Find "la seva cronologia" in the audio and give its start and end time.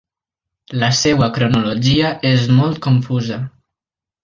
0.83-2.11